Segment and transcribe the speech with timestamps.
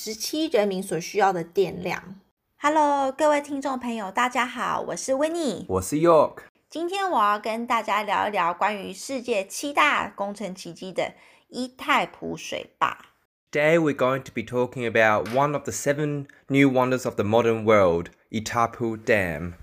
[0.00, 2.20] 十七人民所需要的电量。
[2.60, 6.42] Hello，各位听众朋友，大家好，我是 Winnie，我是 York。
[6.70, 11.14] 今天我要跟大家聊一聊关于世界七大工程奇迹的
[11.48, 13.06] 伊泰普水坝。
[13.50, 17.64] Today we're going to be talking about one of the seven new wonders of the modern
[17.64, 19.54] world, Itapu Dam.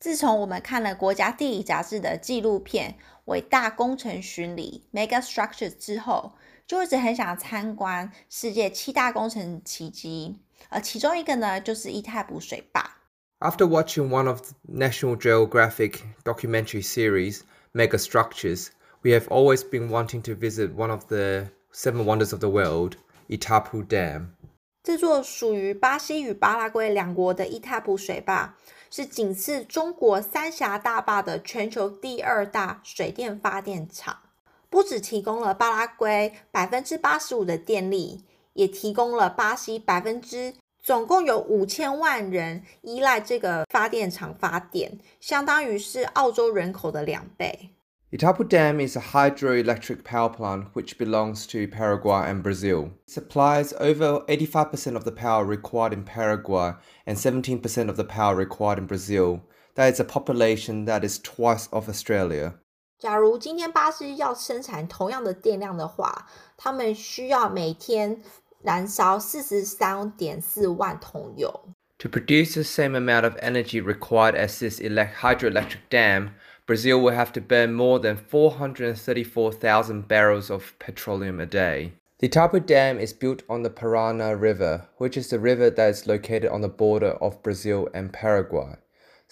[0.00, 6.32] 自从我们看了国家地理杂志的纪录片《伟大工程巡礼》（Mega Structures） 之后，
[6.66, 10.38] 就一直很想参观世界七大工程奇迹。
[10.68, 12.98] 而其中一个呢，就是伊泰普水坝。
[13.40, 17.40] After watching one of the National Geographic documentary series,
[17.72, 18.68] Mega Structures,
[19.02, 22.94] we have always been wanting to visit one of the seven wonders of the world,
[23.28, 24.28] Itapu Dam.
[24.82, 28.54] 这座属于巴西与巴拉圭两国的伊塔普水坝，
[28.90, 34.18] 是仅次中国三峡大坝的全球第二大水电发电厂。
[34.74, 47.70] 不只提供了巴拉圭百分之八十五的电力，也提供了巴西百分之总共有五千万人依赖这个发电厂发电，相当于是澳洲人口的两倍。
[48.10, 52.90] Itaipu Dam is a hydroelectric power plant which belongs to Paraguay and Brazil.
[53.06, 56.74] It supplies over 85% of the power required in Paraguay
[57.06, 59.42] and 17% of the power required in Brazil.
[59.76, 62.54] That is a population that is twice of Australia.
[63.04, 68.22] 假如今天巴西要生产同样的电量的话，他们需要每天
[68.62, 71.68] 燃烧四十三点四万桶油。
[71.98, 76.30] To produce the same amount of energy required as this hydroelectric dam,
[76.64, 81.92] Brazil will have to burn more than 434,000 barrels of petroleum a day.
[82.20, 86.06] The Itaipu Dam is built on the Parana River, which is the river that is
[86.06, 88.76] located on the border of Brazil and Paraguay.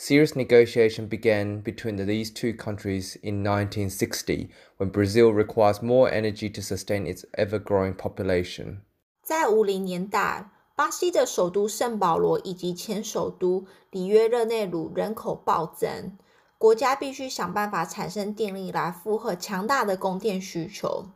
[0.05, 6.61] Serious negotiation began between these two countries in 1960 when Brazil requires more energy to
[6.61, 8.79] sustain its ever-growing population.
[9.23, 16.19] 在五零年代，巴西的首都圣保罗以及前首都里约热内卢人口暴增。
[16.59, 21.07] 国家必须想办法产生电力来负荷强大的供电需求。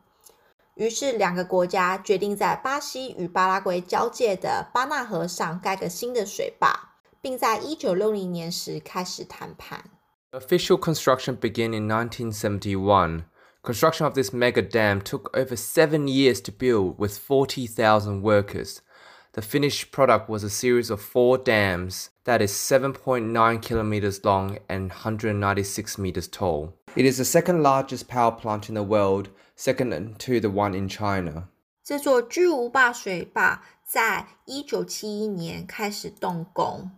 [0.75, 9.84] 于是，两个国家决定在巴西与巴拉圭交界的巴纳河上盖个新的水坝，并在一九六零年时开始谈判。
[10.32, 13.24] Official construction began in 1971.
[13.62, 18.80] Construction of this mega dam took over seven years to build, with 40,000 workers.
[19.34, 24.90] The finished product was a series of four dams that is 7.9 kilometers long and
[24.90, 26.74] 196 meters tall.
[26.96, 30.88] It is the second largest power plant in the world, second to the one in
[30.88, 31.48] China.
[31.84, 36.90] 这座巨无霸水坝在一九七一年开始动工，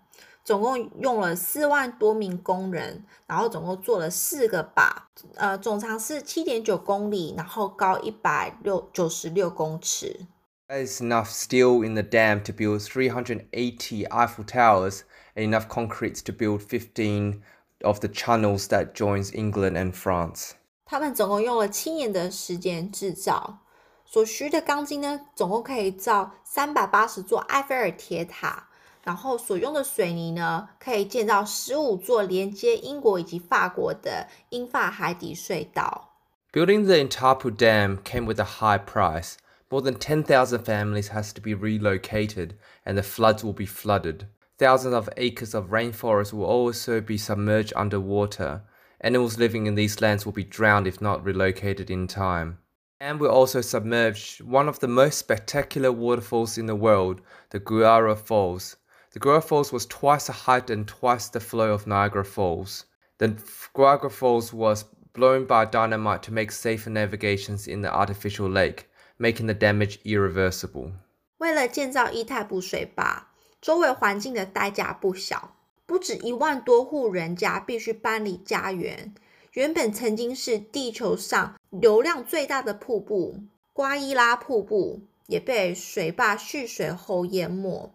[0.50, 5.04] 总共用了四万多名工人，然后总共做了四个坝，
[5.36, 10.26] 呃，总长是七点九公里，然后高一百六九十六公尺。
[10.68, 15.02] there is enough steel in the dam to build 380 Eiffel Towers
[15.36, 17.42] and enough concrete to build 15
[17.84, 20.54] of the channels that joins England and France.
[20.84, 23.60] 他们总共用了七年的时间制造，
[24.04, 28.69] 所需的钢筋呢，总共可以造三百八十座埃菲尔铁塔，
[29.10, 36.12] 然后所用的水泥呢，可以建造十五座连接英国以及法国的英法海底隧道。
[36.54, 39.38] Building the Itaipu Dam came with a high price.
[39.72, 42.52] More than 10,000 families has to be relocated,
[42.86, 44.28] and the floods will be flooded.
[44.60, 48.62] Thousands of acres of rainforest will also be submerged underwater.
[49.02, 52.60] Animals living in these lands will be drowned if not relocated in time.
[53.02, 58.16] And will also submerge one of the most spectacular waterfalls in the world, the Guaíra
[58.16, 58.76] Falls.
[59.12, 62.86] The Guaíra Falls was twice the height and twice the flow of Niagara Falls.
[63.18, 63.36] The
[63.76, 68.88] Niagara Falls was blown by dynamite to make safer navigations in the artificial lake,
[69.18, 70.92] making the damage irreversible.
[71.40, 75.56] 为了建造伊泰普水坝，周围环境的代价不小，
[75.88, 79.16] 不止一万多户人家必须搬离家园。
[79.54, 83.40] 原本曾经是地球上流量最大的瀑布——
[83.74, 87.92] 瓜伊拉瀑布，也被水坝蓄水后淹没。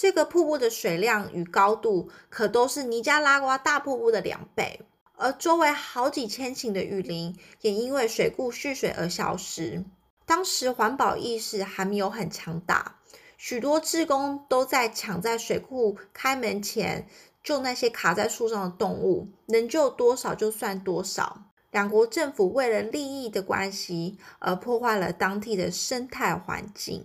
[0.00, 4.80] 这个瀑布的水量与高度可都是尼加拉瓜大瀑布的两倍，
[5.16, 9.84] 而周围好几千顷的雨林也因为水库蓄水而消失。
[10.24, 12.96] 当时环保意识还没有很强大，
[13.36, 17.06] 许多志工都在抢在水库开门前
[17.44, 21.42] 救那些卡在树上的动物，能救多少就算多少。
[21.70, 27.04] 两国政府为了利益的关系而破坏了当地的生态环境。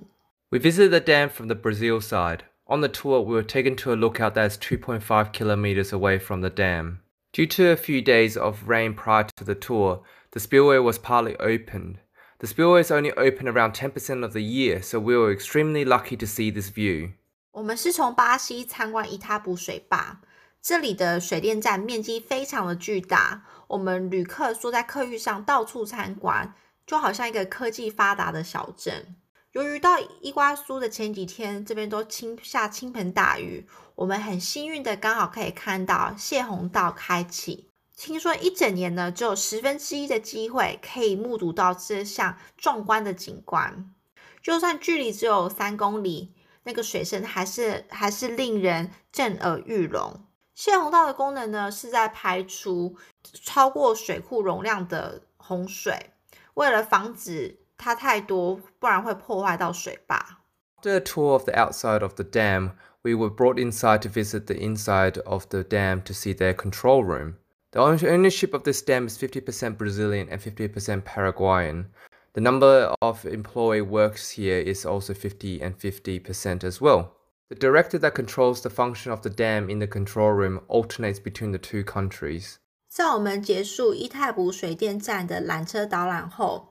[0.50, 2.40] We visited the dam from the Brazil side.
[2.67, 6.41] On the tour, we were taken to a lookout that is 2.5 kilometers away from
[6.41, 7.01] the dam.
[7.33, 10.03] Due to a few days of rain prior to the tour,
[10.33, 11.99] the spillway was partly opened.
[12.39, 16.17] The spillway is only open around 10% of the year, so we were extremely lucky
[16.17, 17.13] to see this view.
[17.53, 20.21] 我们是从巴西参观伊塔布水坝，
[20.63, 26.55] 这里的水电站面积非常的巨大，我们旅客坐在客运上到处参观，
[26.87, 29.17] 就好像一个科技发达的小镇。
[29.56, 33.66] 由于到伊瓜苏的前几天，这边都倾下倾盆大雨，
[33.96, 37.70] 我们很幸运的刚好可以看到泄洪道开启。
[37.96, 43.96] 听说一整年呢，只有十分之一的机会可以目睹到这项壮观的景观。
[44.44, 50.26] 就算距离只有三公里，那个水声还是还是令人震耳欲聋。
[50.54, 52.98] 泄洪道的功能呢，是在排除
[53.42, 56.12] 超过水库容量的洪水，
[56.56, 60.39] 为了防止它太多，不然会破坏到水坝。
[60.83, 62.73] After a tour of the outside of the dam,
[63.03, 67.05] we were brought inside to visit the inside of the dam to see their control
[67.05, 67.35] room.
[67.73, 71.87] The ownership of this dam is 50% Brazilian and 50% Paraguayan.
[72.33, 77.13] The number of employee works here is also 50 and 50% as well.
[77.49, 81.53] The director that controls the function of the dam in the control room alternates between
[81.53, 82.59] the two countries.
[82.89, 86.69] 在我们结束伊泰普水电站的缆车导览后，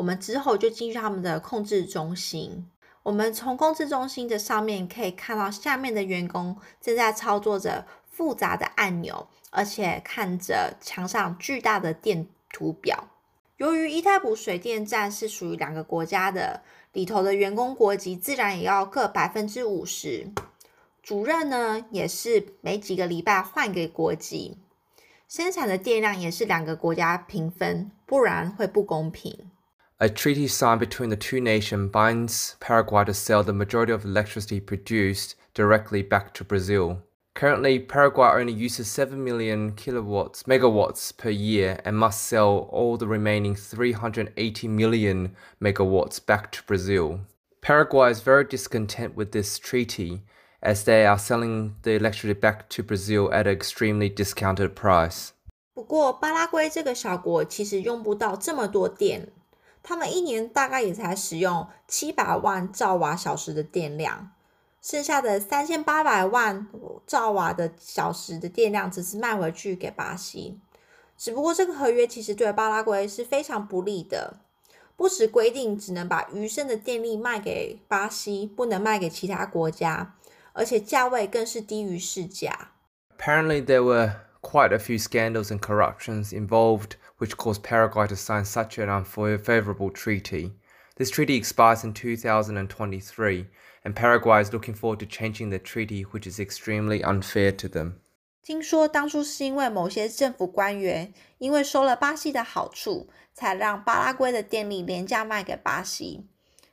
[0.00, 2.66] 我们之后就进去他们的控制中心。
[3.02, 13.08] 我们从控制中心的上面可以看到下面的员工正在操作着复杂的按钮，而且看着墙上巨大的电图表。
[13.58, 16.62] 由于伊泰普水电站是属于两个国家的，
[16.94, 20.28] 里头的员工国籍自然也要各百分之五十。
[21.02, 24.56] 主任呢，也是每几个礼拜换个国籍。
[25.28, 29.50] 生产的电量也是两个国家平分，不然会不公平。
[29.99, 35.35] A treaty signed between the two nations binds Paraguay to sell the majority of electricity produced
[35.53, 37.01] directly back to Brazil.
[37.33, 43.07] Currently, Paraguay only uses 7 million kilowatts megawatts per year and must sell all the
[43.07, 47.19] remaining 380 million megawatts back to Brazil.
[47.61, 50.21] Paraguay is very discontent with this treaty
[50.61, 55.31] as they are selling the electricity back to Brazil at an extremely discounted price.
[55.73, 59.27] 不过，巴拉圭这个小国其实用不到这么多电，
[59.82, 64.30] 他们一年大概也才使用七百万兆瓦小时的电量。
[64.82, 66.66] 剩下的三千八百万
[67.06, 70.58] 兆瓦的小时的电量只是卖回去给巴西，
[71.18, 74.38] 只不过这个合约其实对巴拉圭是非常不利的，
[74.96, 80.14] 不只规定只能把余剩的电力卖给巴西，不能卖给其他国家，
[80.54, 82.70] 而且价位更是低于市价。
[83.18, 88.77] Apparently, there were quite a few scandals and corruptions involved, which caused Paraguay to sign such
[88.77, 90.53] an unfavorable treaty.
[90.97, 93.47] This treaty expires in 2023
[93.83, 97.99] and Paraguay is looking forward to changing the treaty, which is extremely unfair to them.
[98.41, 106.27] 听说当初是因为某些政府官员因为收了巴西的好处，才让巴拉圭的电力廉价卖给巴西。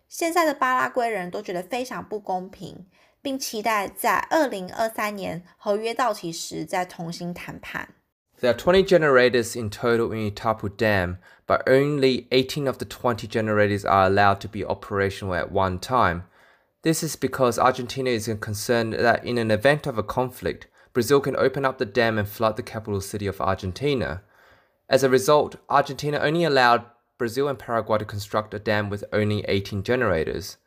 [0.08, 2.86] 现在的巴拉圭人都觉得非常不公平，
[3.22, 7.94] 并期待在二零二三年合约到期时再重新谈判。
[8.39, 11.17] There are 20 generators in total in Itaipu Dam,
[11.47, 16.23] but only 18 of the 20 generators are allowed to be operational at one time.
[16.83, 21.35] This is because Argentina is concerned that in an event of a conflict, Brazil can
[21.35, 24.21] open up the dam and flood the capital city of Argentina.
[24.87, 26.85] As a result, Argentina only allowed
[27.17, 30.57] Brazil and Paraguay to construct a dam with only 18 generators.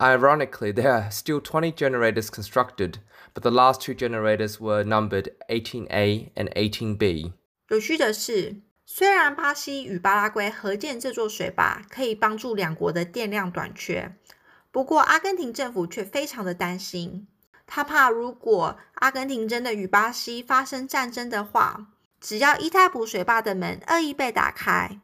[0.00, 3.00] Ironically, there are still 20 generators constructed,
[3.34, 7.34] but the last two generators were numbered 18A and 18B.
[7.68, 14.16] 有趣的是，虽然巴西与巴拉圭合建这座水坝可以帮助两国的电量短缺，
[14.70, 17.26] 不过，阿根廷政府却非常的担心，
[17.66, 21.88] 他怕如果阿根廷真的与巴西发生战争的话，
[22.18, 24.98] 只要伊泰普水坝的门恶意被打开，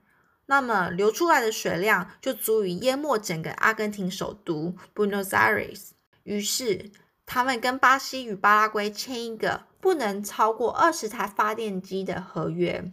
[0.47, 5.91] 那么流出来的水量就足以淹没整个阿根廷首都 Buenos Aires。
[6.23, 6.91] 于是，
[7.25, 12.91] 他们跟巴西与巴拉圭签一个不能超过二十台发电机的合约。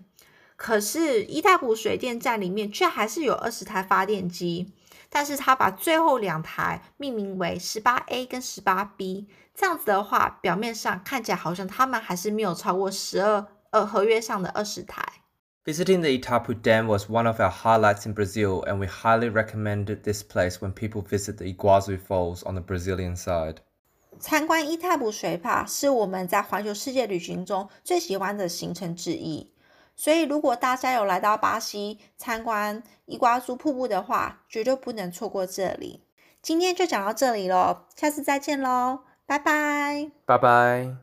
[0.55, 4.73] 可是，伊泰普水电站里面却还是有二十台发电机。
[5.09, 15.03] 但是他把最后两台命名为十八 A 跟十八 B，这样子的话，表面上看起来好像他们还是没有超过十二呃合约上的二十台。
[15.65, 20.21] Visiting the Itaipu Dam was one of our highlights in Brazil, and we highly recommend this
[20.21, 23.61] place when people visit the Iguazu Falls on the Brazilian side.
[24.19, 29.49] 参观伊塔普水坝是我们在环球世界旅行中最喜欢的行程之一，
[29.95, 36.01] 所以如果大家有来到巴西参观伊瓜苏瀑布的话，绝对不能错过这里。
[36.41, 40.97] 今天就讲到这里喽，下次再见喽，拜拜，拜拜。